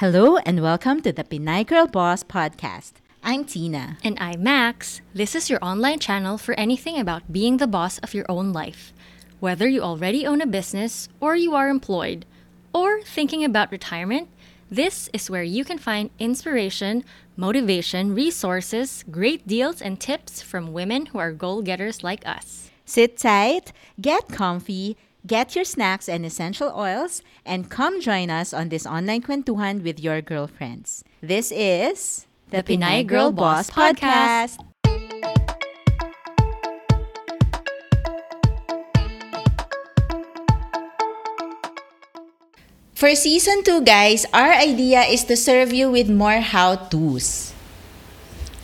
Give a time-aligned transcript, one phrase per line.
[0.00, 3.00] Hello and welcome to the Pinay Girl Boss podcast.
[3.24, 3.96] I'm Tina.
[4.04, 5.00] And I'm Max.
[5.14, 8.92] This is your online channel for anything about being the boss of your own life.
[9.40, 12.26] Whether you already own a business or you are employed
[12.74, 14.28] or thinking about retirement,
[14.70, 17.02] this is where you can find inspiration,
[17.34, 22.70] motivation, resources, great deals, and tips from women who are goal getters like us.
[22.84, 28.70] Sit tight, get comfy, get your snacks and essential oils, and come join us on
[28.70, 31.02] this online kwentuhan with your girlfriends.
[31.20, 34.62] This is the Pinay Girl Boss Podcast.
[42.94, 47.55] For season 2, guys, our idea is to serve you with more how-tos.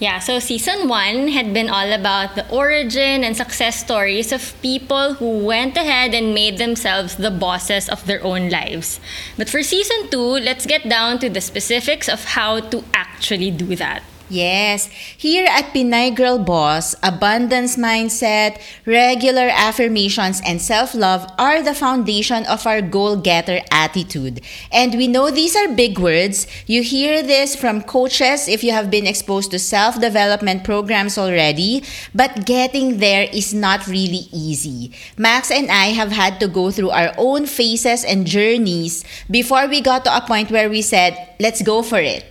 [0.02, 5.14] Yeah, so season one had been all about the origin and success stories of people
[5.14, 8.98] who went ahead and made themselves the bosses of their own lives.
[9.38, 13.76] But for season two, let's get down to the specifics of how to actually do
[13.76, 14.02] that.
[14.32, 14.88] Yes.
[15.20, 18.56] Here at Pinay Girl Boss, abundance mindset,
[18.88, 24.40] regular affirmations, and self love are the foundation of our goal getter attitude.
[24.72, 26.46] And we know these are big words.
[26.64, 31.84] You hear this from coaches if you have been exposed to self development programs already,
[32.14, 34.96] but getting there is not really easy.
[35.18, 39.82] Max and I have had to go through our own phases and journeys before we
[39.82, 42.24] got to a point where we said, let's go for it.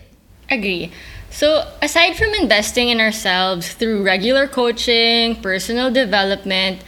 [0.50, 0.92] Agree.
[1.32, 6.84] So, aside from investing in ourselves through regular coaching, personal development,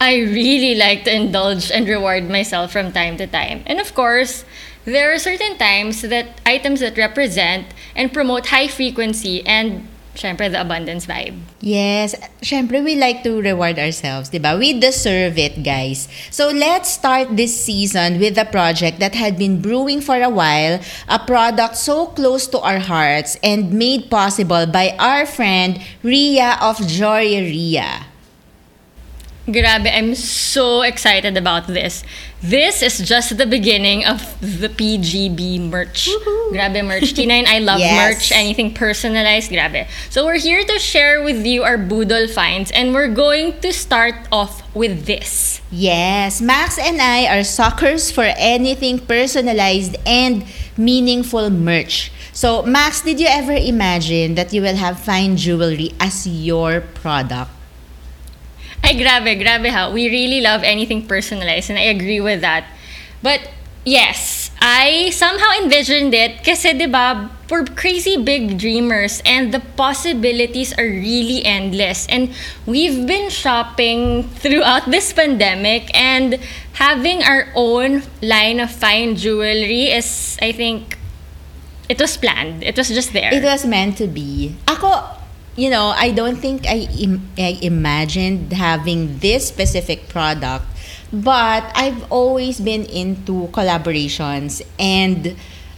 [0.00, 3.62] I really like to indulge and reward myself from time to time.
[3.66, 4.44] And of course,
[4.84, 7.66] there are certain times that items that represent
[7.96, 11.38] and promote high frequency and syempre, the abundance vibe.
[11.60, 12.14] Yes.
[12.42, 14.56] Syempre, we like to reward ourselves, di ba?
[14.58, 16.08] We deserve it, guys.
[16.30, 20.80] So, let's start this season with a project that had been brewing for a while,
[21.08, 26.78] a product so close to our hearts and made possible by our friend Ria of
[26.78, 28.13] Joyeria.
[29.46, 32.02] Grabe, I'm so excited about this.
[32.40, 36.08] This is just the beginning of the PGB merch.
[36.08, 36.52] Woo-hoo.
[36.52, 37.12] Grabe merch.
[37.12, 37.92] T9, I love yes.
[37.92, 39.86] merch, anything personalized, grabe.
[40.08, 44.14] So we're here to share with you our budol finds and we're going to start
[44.32, 45.60] off with this.
[45.70, 50.46] Yes, Max and I are suckers for anything personalized and
[50.78, 52.10] meaningful merch.
[52.32, 57.53] So, Max, did you ever imagine that you will have fine jewelry as your product?
[58.84, 59.88] Ay, grabe, grabe ha.
[59.88, 62.68] We really love anything personalized and I agree with that.
[63.24, 63.40] But
[63.88, 70.76] yes, I somehow envisioned it kasi 'di ba, we're crazy big dreamers and the possibilities
[70.76, 72.04] are really endless.
[72.12, 72.36] And
[72.68, 76.36] we've been shopping throughout this pandemic and
[76.76, 81.00] having our own line of fine jewelry is I think
[81.88, 82.60] it was planned.
[82.60, 83.32] It was just there.
[83.32, 84.56] It was meant to be.
[84.68, 85.23] Ako,
[85.56, 90.64] you know, I don't think I, Im- I imagined having this specific product,
[91.12, 95.36] but I've always been into collaborations and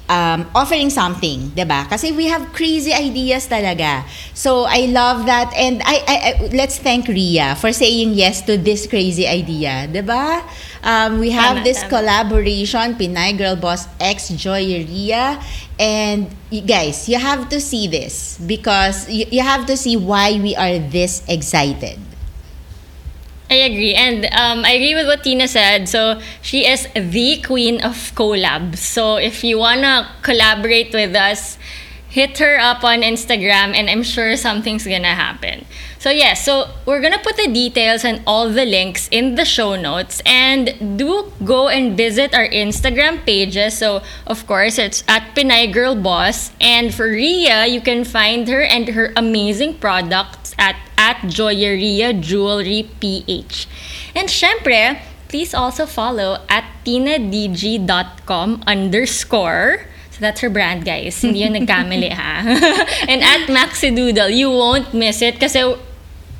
[0.09, 1.87] um, offering something, ba?
[1.89, 4.07] Kasi we have crazy ideas talaga.
[4.35, 8.57] So I love that and I, I, I let's thank Ria for saying yes to
[8.57, 10.43] this crazy idea, 'di ba?
[10.87, 11.91] Um, we have tama, this tama.
[11.91, 15.43] collaboration Pinay Girl Boss X Joyeria
[15.79, 20.39] and you guys, you have to see this because you, you have to see why
[20.39, 22.06] we are this excited.
[23.49, 23.95] I agree.
[23.95, 25.89] And um, I agree with what Tina said.
[25.89, 28.79] So she is the queen of collabs.
[28.79, 31.57] So if you want to collaborate with us,
[32.09, 35.67] hit her up on Instagram and I'm sure something's to happen.
[35.99, 39.75] So yeah, so we're gonna put the details and all the links in the show
[39.75, 43.77] notes and do go and visit our Instagram pages.
[43.77, 48.63] So of course it's at Pinay Girl Boss and for Ria you can find her
[48.63, 53.69] and her amazing products at at Joyeria Jewelry PH.
[54.15, 59.85] And syempre, please also follow at tinadg.com underscore
[60.17, 61.21] So that's her brand, guys.
[61.21, 62.41] Hindi yun nagkamali, ha?
[63.13, 65.77] and at Maxidoodle, you won't miss it kasi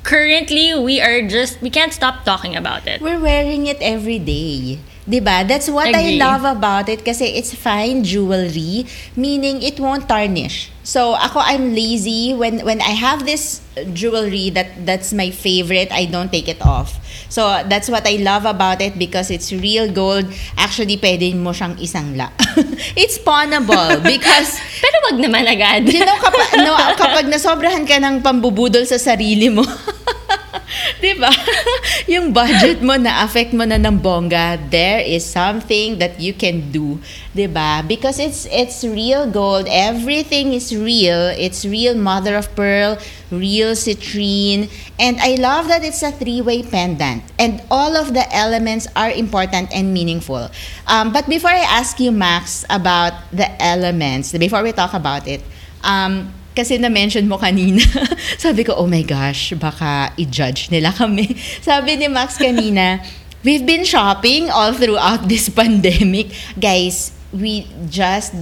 [0.01, 3.05] currently we are just we can't stop talking about it.
[3.05, 4.81] We're wearing it every day.
[5.07, 5.47] 'Di ba?
[5.47, 6.19] That's what Agree.
[6.19, 8.83] I love about it kasi it's fine jewelry,
[9.15, 10.67] meaning it won't tarnish.
[10.83, 13.63] So ako I'm lazy when when I have this
[13.95, 16.99] jewelry that that's my favorite, I don't take it off.
[17.31, 20.27] So that's what I love about it because it's real gold.
[20.59, 22.31] Actually, pwede mo siyang isang la.
[22.99, 25.87] it's pawnable because Pero wag naman agad.
[25.87, 29.63] you know kapag no, kapag nasobrahan ka ng pambubudol sa sarili mo.
[31.01, 31.31] 'Di ba?
[32.13, 36.71] yung budget mo na affect mo na ng bongga, there is something that you can
[36.71, 36.99] do,
[37.35, 37.83] 'di ba?
[37.85, 39.67] Because it's it's real gold.
[39.69, 41.31] Everything is real.
[41.35, 42.97] It's real mother of pearl,
[43.29, 48.87] real citrine, and I love that it's a three-way pendant and all of the elements
[48.95, 50.49] are important and meaningful.
[50.87, 55.43] Um, but before I ask you Max about the elements, before we talk about it,
[55.83, 57.85] um, kasi na-mention mo kanina,
[58.41, 61.37] sabi ko, oh my gosh, baka i-judge nila kami.
[61.67, 62.97] Sabi ni Max kanina,
[63.45, 66.33] we've been shopping all throughout this pandemic.
[66.57, 68.33] Guys, we just,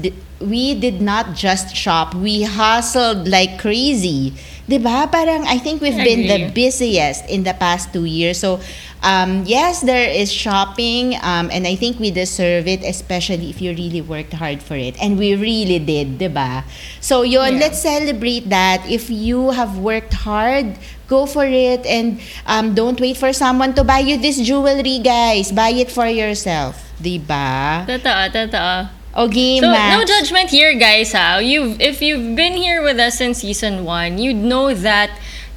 [0.46, 4.34] we did not just shop, we hustled like crazy.
[4.66, 5.06] 'Di ba?
[5.06, 8.42] Parang I think we've been the busiest in the past two years.
[8.42, 8.58] So,
[9.06, 13.78] um, yes, there is shopping, um, and I think we deserve it, especially if you
[13.78, 14.98] really worked hard for it.
[14.98, 16.66] And we really did, 'di ba?
[16.98, 17.70] So, yun, Yeah.
[17.70, 18.82] let's celebrate that.
[18.90, 22.18] If you have worked hard, go for it and
[22.50, 25.54] um, don't wait for someone to buy you this jewelry, guys.
[25.54, 27.86] Buy it for yourself, 'di ba?
[27.86, 29.05] Totoo, totoo.
[29.16, 29.96] Okay, So Max.
[29.96, 31.14] no judgment here, guys.
[31.14, 31.40] Ha?
[31.40, 35.10] you've if you've been here with us since season one, you'd know that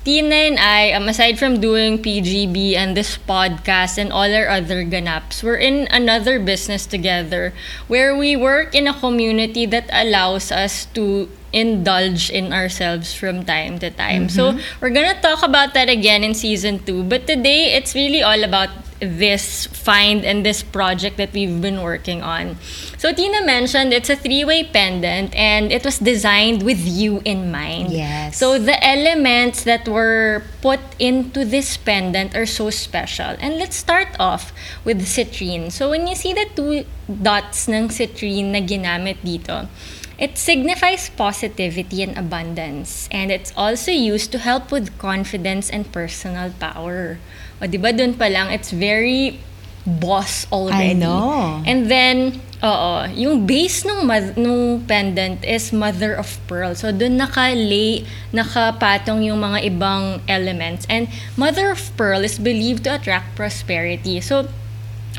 [0.07, 4.87] Tina and I, um, aside from doing PGB and this podcast and all our other
[4.87, 7.53] ganaps, we're in another business together
[7.89, 13.79] where we work in a community that allows us to indulge in ourselves from time
[13.81, 14.29] to time.
[14.31, 17.03] So we're gonna talk about that again in season two.
[17.03, 18.71] But today it's really all about
[19.01, 22.57] this find and this project that we've been working on.
[22.97, 27.93] So Tina mentioned it's a three-way pendant and it was designed with you in mind.
[27.93, 28.39] Yes.
[28.39, 33.37] So the elements that were put into this pendant are so special.
[33.41, 34.53] And let's start off
[34.85, 35.71] with citrine.
[35.71, 39.69] So when you see the two dots ng citrine na ginamit dito,
[40.19, 43.09] it signifies positivity and abundance.
[43.13, 47.19] And it's also used to help with confidence and personal power.
[47.59, 49.39] O di ba dun pa lang, it's very
[49.87, 50.95] boss already.
[50.95, 51.63] know.
[51.67, 54.05] And then, oo, yung base nung,
[54.37, 56.75] nung pendant is mother of pearl.
[56.75, 60.87] So, dun nakalay, nakapatong yung mga ibang elements.
[60.91, 64.21] And mother of pearl is believed to attract prosperity.
[64.21, 64.49] So,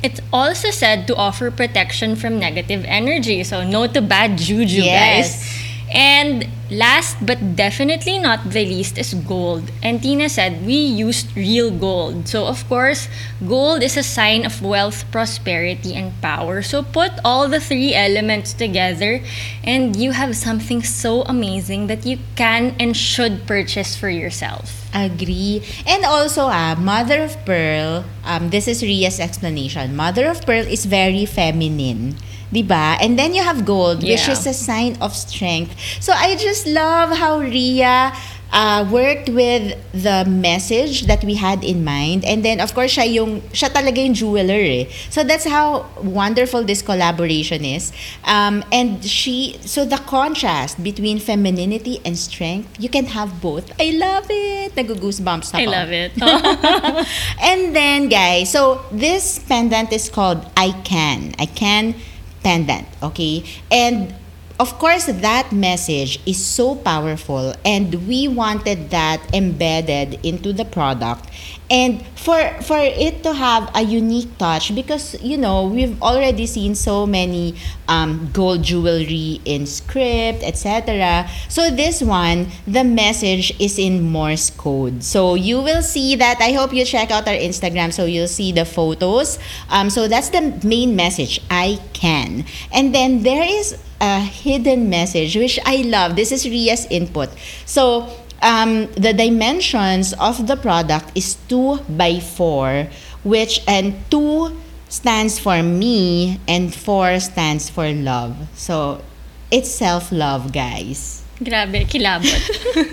[0.03, 3.43] it's also said to offer protection from negative energy.
[3.43, 4.95] So, no to bad juju, Yes.
[4.95, 5.68] guys.
[5.91, 9.71] And last but definitely not the least is gold.
[9.81, 12.27] And Tina said we used real gold.
[12.27, 13.09] So of course,
[13.45, 16.61] gold is a sign of wealth, prosperity, and power.
[16.61, 19.21] So put all the three elements together
[19.63, 24.89] and you have something so amazing that you can and should purchase for yourself.
[24.93, 25.61] Agree.
[25.85, 29.95] And also, ah, Mother of Pearl, um, this is Ria's explanation.
[29.95, 32.17] Mother of Pearl is very feminine.
[32.51, 32.97] Diba?
[33.01, 35.75] And then you have gold, which is a sign of strength.
[36.01, 38.13] So I just love how Ria
[38.51, 42.25] uh, worked with the message that we had in mind.
[42.25, 44.89] And then, of course, siya, yung, siya talaga yung jeweler eh.
[45.09, 47.91] So that's how wonderful this collaboration is.
[48.23, 53.71] Um, and she, so the contrast between femininity and strength, you can have both.
[53.79, 54.75] I love it.
[54.75, 55.61] Nag-goosebumps ako.
[55.61, 56.11] I love it.
[57.41, 61.33] and then, guys, so this pendant is called I Can.
[61.39, 61.95] I Can
[62.43, 63.43] pendant, okay?
[63.71, 64.13] And
[64.59, 71.31] of course, that message is so powerful, and we wanted that embedded into the product.
[71.71, 72.35] And for
[72.67, 77.55] for it to have a unique touch, because you know we've already seen so many
[77.87, 81.29] um, gold jewelry in script, etc.
[81.47, 85.03] So this one, the message is in Morse code.
[85.07, 86.41] So you will see that.
[86.41, 89.39] I hope you check out our Instagram, so you'll see the photos.
[89.69, 91.39] Um, so that's the main message.
[91.49, 96.15] I can, and then there is a hidden message which I love.
[96.15, 97.29] This is Ria's input.
[97.65, 98.07] So
[98.41, 102.87] um, the dimensions of the product is 2 by 4
[103.23, 104.55] which and 2
[104.87, 109.03] stands for me and 4 stands for love so
[109.51, 112.39] it's self-love guys Grabe, kilabot.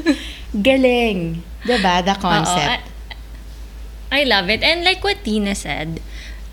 [0.67, 2.97] galing diba the concept I,
[4.11, 4.63] I love it.
[4.63, 6.01] And like what Tina said,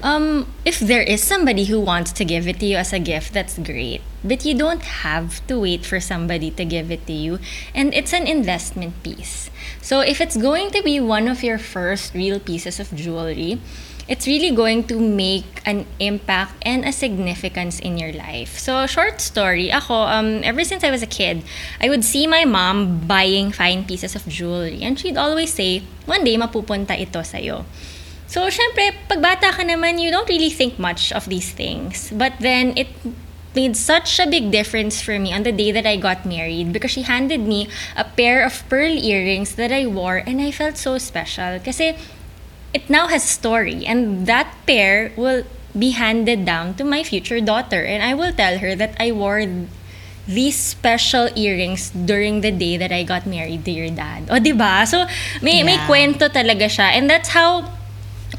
[0.04, 3.34] um, if there is somebody who wants to give it to you as a gift,
[3.34, 4.02] that's great.
[4.24, 7.40] But you don't have to wait for somebody to give it to you.
[7.74, 9.50] And it's an investment piece.
[9.82, 13.60] So if it's going to be one of your first real pieces of jewelry,
[14.08, 18.60] it's really going to make an impact and a significance in your life.
[18.60, 21.44] So, short story, ako, um, ever since I was a kid,
[21.80, 24.84] I would see my mom buying fine pieces of jewelry.
[24.84, 27.64] And she'd always say, one day, mapupunta ito sa'yo.
[28.28, 32.10] So, syempre, pag bata ka naman, you don't really think much of these things.
[32.14, 32.88] But then, it
[33.56, 36.92] made such a big difference for me on the day that I got married because
[36.92, 40.98] she handed me a pair of pearl earrings that I wore and I felt so
[40.98, 41.60] special.
[41.60, 41.94] Kasi
[42.74, 45.46] it now has story and that pair will
[45.78, 49.46] be handed down to my future daughter and I will tell her that I wore
[50.26, 54.30] these special earrings during the day that I got married to your dad.
[54.32, 54.86] O, di ba?
[54.88, 55.06] So,
[55.44, 55.86] may, may Yeah.
[55.86, 56.98] kwento talaga siya.
[56.98, 57.70] And that's how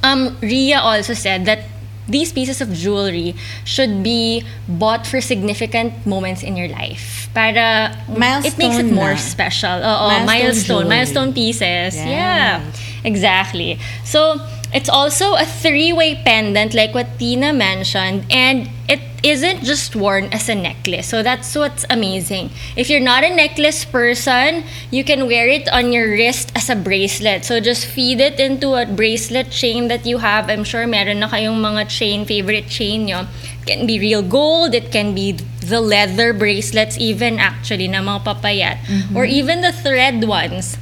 [0.05, 1.65] um, Ria also said that
[2.07, 3.35] these pieces of jewelry
[3.65, 7.29] should be bought for significant moments in your life.
[7.33, 7.97] Para
[8.45, 9.17] it makes it more na.
[9.17, 9.81] special.
[9.81, 11.97] Oo, Milestone milestone, milestone pieces.
[11.97, 12.61] Yeah.
[12.61, 13.05] Right.
[13.05, 13.79] Exactly.
[14.05, 14.41] So,
[14.75, 20.49] it's also a three-way pendant like what Tina mentioned and it isn't just worn as
[20.49, 21.07] a necklace.
[21.07, 22.51] So that's what's amazing.
[22.77, 26.75] If you're not a necklace person, you can wear it on your wrist as a
[26.75, 27.45] bracelet.
[27.45, 30.51] So just feed it into a bracelet chain that you have.
[30.51, 33.27] I'm sure meron na kayong mga chain, favorite chain nyo.
[33.63, 35.33] It can be real gold, it can be
[35.65, 38.77] the leather bracelets even actually na mga papayat.
[39.17, 40.77] Or even the thread ones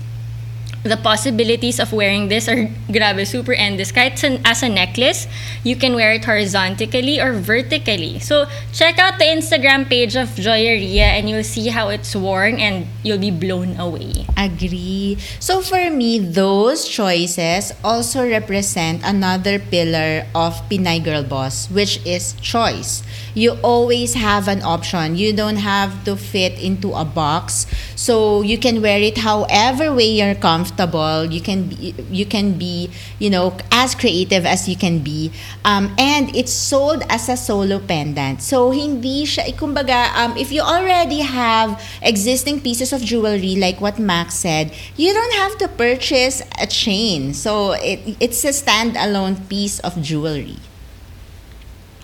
[0.82, 3.92] the possibilities of wearing this are grabe super endless.
[3.92, 5.26] Kahit sa- as a necklace,
[5.62, 8.18] you can wear it horizontally or vertically.
[8.18, 12.86] So, check out the Instagram page of Joyeria and you'll see how it's worn and
[13.02, 14.26] you'll be blown away.
[14.36, 15.16] Agree.
[15.38, 22.34] So for me, those choices also represent another pillar of Pinay Girl Boss, which is
[22.40, 23.02] choice.
[23.34, 25.16] You always have an option.
[25.16, 27.66] You don't have to fit into a box.
[27.94, 30.72] So you can wear it however way you're comfortable.
[30.76, 35.33] You can be, you can be, you know, as creative as you can be.
[35.64, 38.43] Um, and it's sold as a solo pendant.
[38.43, 43.99] So hindi siya, kumbaga, um, if you already have existing pieces of jewelry like what
[43.99, 47.35] Max said, you don't have to purchase a chain.
[47.35, 50.59] So it, it's a standalone piece of jewelry.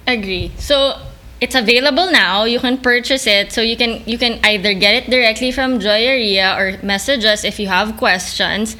[0.07, 0.53] Agree.
[0.57, 0.97] So,
[1.41, 2.45] it's available now.
[2.45, 3.53] You can purchase it.
[3.53, 7.59] So you can you can either get it directly from Joyeria or message us if
[7.59, 8.77] you have questions.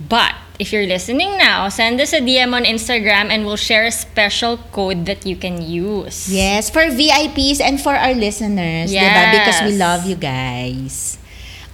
[0.00, 3.92] But if you're listening now, send us a DM on Instagram and we'll share a
[3.92, 6.32] special code that you can use.
[6.32, 9.32] Yes, for VIPs and for our listeners, diba?
[9.32, 11.16] Because we love you guys.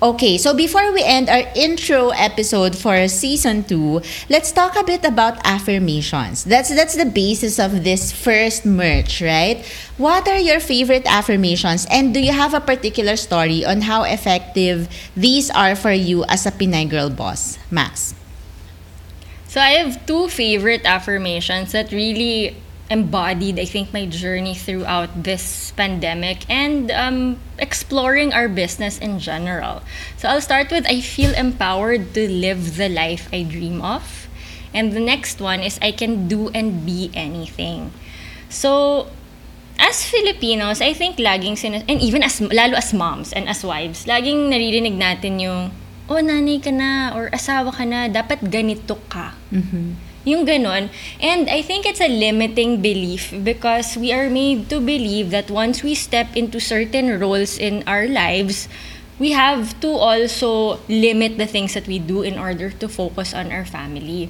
[0.02, 5.06] Okay, so before we end our intro episode for season 2, let's talk a bit
[5.06, 6.44] about affirmations.
[6.44, 9.64] That's that's the basis of this first merch, right?
[9.96, 14.92] What are your favorite affirmations and do you have a particular story on how effective
[15.16, 17.56] these are for you as a Pinay girl boss?
[17.72, 18.12] Max.
[19.48, 22.52] So I have two favorite affirmations that really
[22.90, 29.82] embodied, I think, my journey throughout this pandemic and um, exploring our business in general.
[30.16, 34.28] So I'll start with I feel empowered to live the life I dream of.
[34.74, 37.92] And the next one is I can do and be anything.
[38.48, 39.08] So
[39.78, 44.04] as Filipinos, I think laging sin and even as lalo as moms and as wives,
[44.04, 45.72] laging naririnig natin yung
[46.08, 49.32] oh nanay ka na or asawa ka na, dapat ganito ka.
[50.26, 50.90] Yung ganon.
[51.22, 55.86] And I think it's a limiting belief because we are made to believe that once
[55.86, 58.66] we step into certain roles in our lives,
[59.22, 63.54] we have to also limit the things that we do in order to focus on
[63.54, 64.28] our family.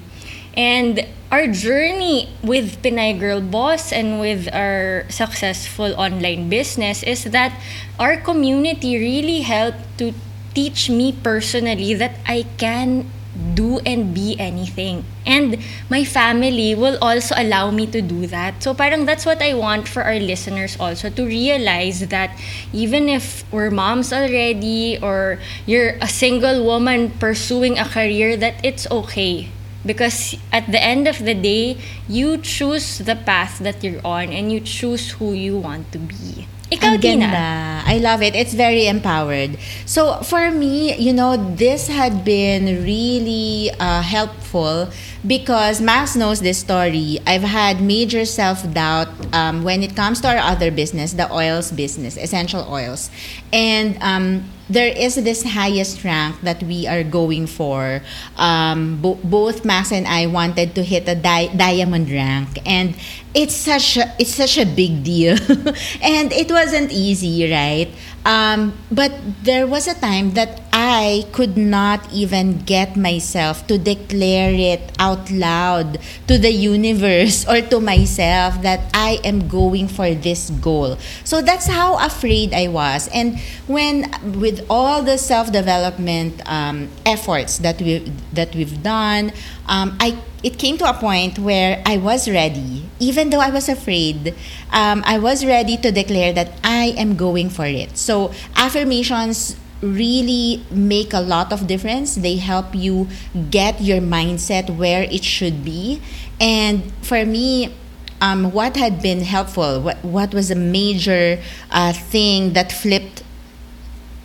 [0.53, 1.01] And
[1.33, 7.57] our journey with Pinay Girl Boss and with our successful online business is that
[7.99, 10.13] our community really helped to
[10.53, 13.09] teach me personally that I can
[13.53, 15.05] do and be anything.
[15.25, 15.57] And
[15.89, 18.63] my family will also allow me to do that.
[18.63, 22.31] So parang that's what I want for our listeners also to realize that
[22.73, 28.89] even if we're moms already or you're a single woman pursuing a career that it's
[28.89, 29.49] okay.
[29.85, 31.77] Because at the end of the day,
[32.09, 36.47] you choose the path that you're on and you choose who you want to be.
[36.67, 37.31] Ikaw, Ang Tina.
[37.31, 37.47] ganda.
[37.87, 38.35] I love it.
[38.35, 39.55] It's very empowered.
[39.87, 44.91] So for me, you know, this had been really uh, helpful
[45.25, 47.19] because Max knows this story.
[47.25, 52.17] I've had major self-doubt um, when it comes to our other business, the oils business,
[52.17, 53.09] essential oils.
[53.51, 58.01] And um, there is this highest rank that we are going for.
[58.35, 62.95] Um, bo- both Max and I wanted to hit a di- diamond rank, and
[63.33, 65.37] it's such a, it's such a big deal,
[66.01, 67.87] and it wasn't easy, right?
[68.27, 74.51] Um, but there was a time that I could not even get myself to declare
[74.51, 80.49] it out loud to the universe or to myself that I am going for this
[80.49, 80.97] goal.
[81.23, 83.07] So that's how afraid I was.
[83.13, 89.31] And when with all the self-development um, efforts that we that we've done,
[89.67, 93.69] um, I it came to a point where I was ready, even though I was
[93.69, 94.35] afraid.
[94.71, 97.97] Um, I was ready to declare that I am going for it.
[97.97, 102.15] So affirmations really make a lot of difference.
[102.15, 103.07] They help you
[103.51, 106.01] get your mindset where it should be.
[106.39, 107.73] And for me,
[108.21, 111.39] um, what had been helpful, what, what was a major
[111.69, 113.23] uh, thing that flipped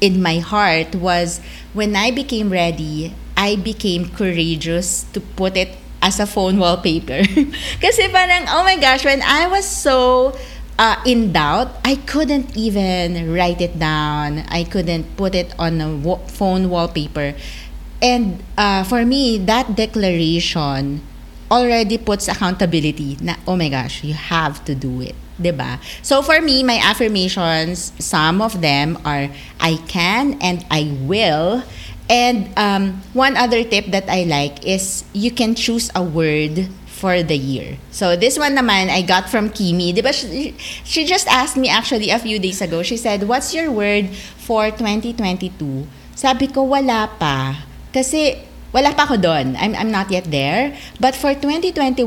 [0.01, 1.41] in my heart was
[1.75, 7.23] when I became ready, I became courageous to put it as a phone wallpaper.
[7.83, 10.35] Kasi parang, oh my gosh, when I was so
[10.79, 14.45] uh, in doubt, I couldn't even write it down.
[14.51, 17.35] I couldn't put it on a phone wallpaper.
[18.03, 21.07] And uh, for me, that declaration
[21.51, 25.15] already puts accountability na, oh my gosh, you have to do it.
[25.39, 25.79] ba?
[26.03, 29.31] So for me, my affirmations, some of them are
[29.61, 31.63] I can and I will.
[32.11, 37.23] And um, one other tip that I like is you can choose a word for
[37.23, 37.79] the year.
[37.91, 39.93] So this one naman I got from Kimi.
[39.93, 40.55] Diba she,
[40.85, 42.83] she just asked me actually a few days ago.
[42.83, 45.51] She said, "What's your word for 2022?"
[46.15, 47.67] Sabi ko, wala pa.
[47.91, 48.39] Kasi
[48.71, 49.59] wala pa ako doon.
[49.59, 50.77] I'm, I'm not yet there.
[51.01, 52.07] But for 2021,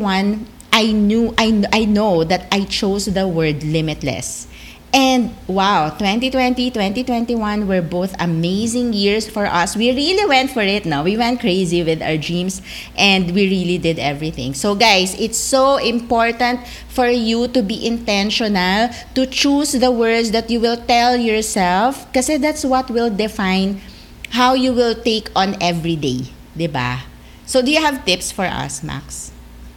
[0.72, 4.48] I knew, I, I know that I chose the word limitless.
[4.96, 9.76] And wow, 2020, 2021 were both amazing years for us.
[9.76, 11.04] We really went for it now.
[11.04, 12.62] We went crazy with our dreams
[12.96, 14.54] and we really did everything.
[14.54, 20.50] So guys, it's so important for you to be intentional, to choose the words that
[20.50, 23.84] you will tell yourself kasi that's what will define
[24.32, 27.04] how you will take on every day, every day, 'di ba?
[27.44, 29.35] So do you have tips for us, Max?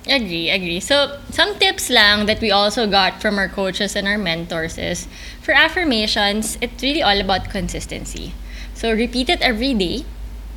[0.09, 0.81] Agree, agree.
[0.81, 5.07] So, some tips lang that we also got from our coaches and our mentors is
[5.43, 8.33] for affirmations, it's really all about consistency.
[8.73, 10.07] So, repeat it every day.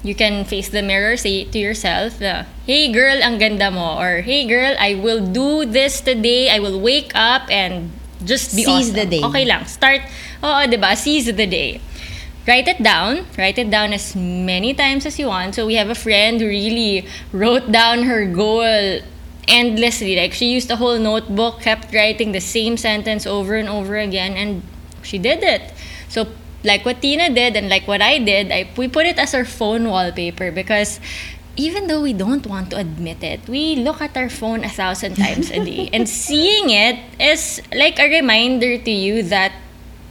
[0.04, 2.20] You can face the mirror, say to yourself,
[2.66, 4.00] hey girl, ang ganda mo.
[4.00, 6.50] Or, hey girl, I will do this today.
[6.50, 7.92] I will wake up and
[8.24, 8.96] just be Seize awesome.
[8.96, 9.22] the day.
[9.22, 9.66] Okay lang.
[9.66, 10.02] Start,
[10.42, 10.96] oo, di ba?
[10.96, 11.82] Seize the day.
[12.48, 13.28] Write it down.
[13.38, 15.54] Write it down as many times as you want.
[15.54, 19.02] So we have a friend who really wrote down her goal
[19.48, 20.16] endlessly.
[20.16, 24.34] Like she used a whole notebook, kept writing the same sentence over and over again,
[24.34, 24.64] and
[25.02, 25.74] she did it.
[26.10, 26.28] So
[26.64, 29.46] like what Tina did and like what I did, I we put it as our
[29.46, 31.00] phone wallpaper because
[31.58, 35.16] even though we don't want to admit it, we look at our phone a thousand
[35.16, 35.90] times a day.
[35.92, 39.52] And seeing it is like a reminder to you that,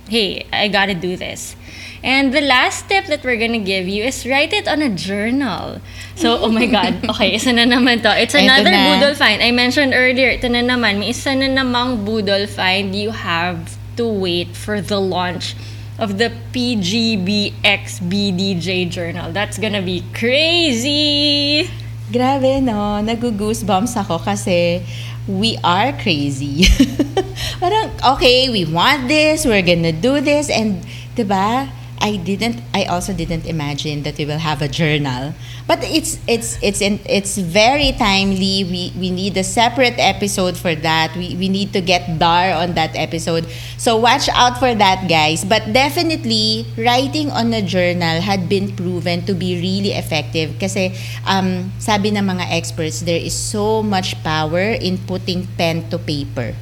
[0.09, 1.57] hey, I gotta do this.
[2.03, 5.81] And the last tip that we're gonna give you is write it on a journal.
[6.17, 7.05] So, oh my God.
[7.13, 8.13] Okay, isa na naman to.
[8.17, 8.97] It's another na.
[8.97, 9.43] Boodle find.
[9.45, 12.97] I mentioned earlier, ito na naman, may isa na namang Boodle find.
[12.97, 15.53] You have to wait for the launch
[16.01, 19.33] of the PGBX BDJ journal.
[19.33, 21.69] That's gonna be crazy!
[22.09, 23.05] Grabe, no?
[23.05, 24.81] Nagugoosebumps ako kasi
[25.29, 26.65] we are crazy.
[27.61, 30.81] Parang, okay, we want this, we're gonna do this, and,
[31.15, 31.69] di ba?
[32.01, 35.35] I didn't, I also didn't imagine that we will have a journal.
[35.67, 38.65] But it's, it's, it's, in, it's very timely.
[38.65, 41.15] We, we need a separate episode for that.
[41.15, 43.47] We, we need to get Dar on that episode.
[43.77, 45.45] So watch out for that, guys.
[45.45, 50.97] But definitely, writing on a journal had been proven to be really effective kasi
[51.29, 56.57] um, sabi ng mga experts, there is so much power in putting pen to paper.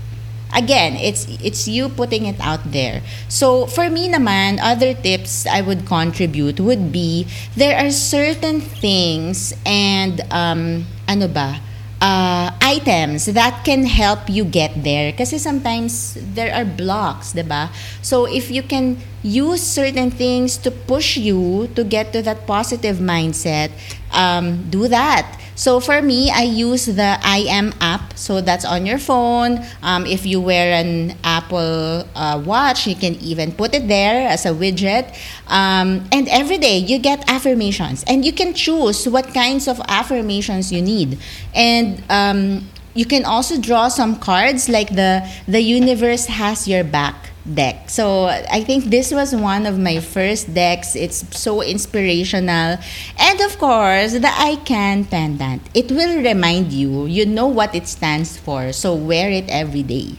[0.55, 3.03] Again, it's it's you putting it out there.
[3.29, 9.53] So for me naman, other tips I would contribute would be there are certain things
[9.67, 11.61] and um ano ba?
[12.01, 15.13] uh, items that can help you get there.
[15.13, 17.71] Kasi sometimes there are blocks, ba?
[18.03, 22.99] So if you can use certain things to push you to get to that positive
[22.99, 23.71] mindset,
[24.13, 25.27] um, do that.
[25.59, 28.17] So for me, I use the I am app.
[28.17, 29.59] So that's on your phone.
[29.83, 34.47] Um, if you wear an Apple uh, Watch, you can even put it there as
[34.47, 35.11] a widget.
[35.49, 40.71] Um, and every day you get affirmations, and you can choose what kinds of affirmations
[40.71, 41.19] you need.
[41.57, 47.35] And um, you can also draw some cards like the the universe has your back
[47.45, 47.91] deck.
[47.91, 50.95] So I think this was one of my first decks.
[50.97, 52.79] It's so inspirational.
[53.19, 55.63] And of course, the I can pendant.
[55.75, 58.73] It will remind you, you know what it stands for.
[58.73, 60.19] So wear it every day.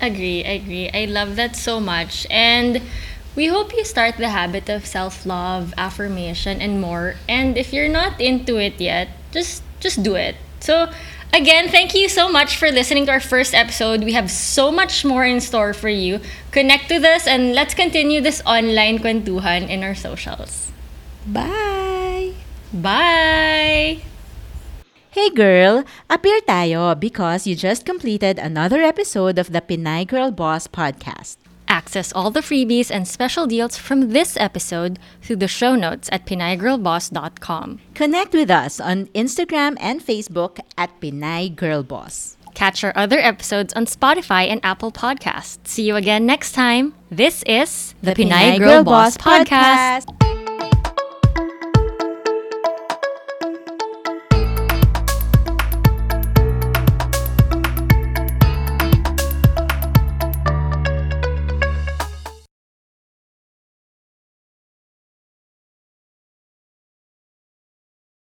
[0.00, 0.90] Agree, agree.
[0.92, 2.26] I love that so much.
[2.30, 2.82] And
[3.34, 7.16] we hope you start the habit of self-love, affirmation, and more.
[7.28, 10.36] And if you're not into it yet, just just do it.
[10.60, 10.90] So
[11.32, 14.04] again, thank you so much for listening to our first episode.
[14.04, 16.20] We have so much more in store for you.
[16.50, 20.72] Connect with us and let's continue this online kwentuhan in our socials.
[21.26, 22.34] Bye!
[22.72, 24.02] Bye!
[25.16, 30.68] Hey girl, appear tayo because you just completed another episode of the Pinay Girl Boss
[30.68, 31.40] podcast.
[31.68, 36.26] Access all the freebies and special deals from this episode through the show notes at
[36.26, 37.80] pinaygirlboss.com.
[37.94, 42.36] Connect with us on Instagram and Facebook at Pinay Girl Boss.
[42.54, 45.68] Catch our other episodes on Spotify and Apple Podcasts.
[45.68, 46.94] See you again next time.
[47.10, 50.35] This is the, Pinay, Girl, Boss, Podcast.